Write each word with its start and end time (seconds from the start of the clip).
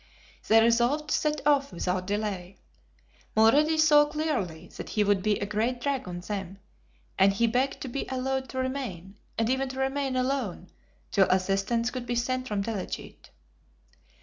They 0.47 0.59
resolved 0.59 1.09
to 1.11 1.15
set 1.15 1.45
off 1.45 1.71
without 1.71 2.07
delay. 2.07 2.55
Mulrady 3.37 3.77
saw 3.77 4.05
clearly 4.07 4.67
that 4.75 4.89
he 4.89 5.03
would 5.03 5.21
be 5.21 5.37
a 5.37 5.45
great 5.45 5.79
drag 5.79 6.07
on 6.07 6.21
them, 6.21 6.57
and 7.19 7.31
he 7.33 7.45
begged 7.45 7.81
to 7.81 7.87
be 7.87 8.07
allowed 8.09 8.49
to 8.49 8.57
remain, 8.57 9.19
and 9.37 9.47
even 9.47 9.69
to 9.69 9.79
remain 9.79 10.15
alone, 10.15 10.71
till 11.11 11.27
assistance 11.29 11.91
could 11.91 12.07
be 12.07 12.15
sent 12.15 12.47
from 12.47 12.63
Delegete. 12.63 13.29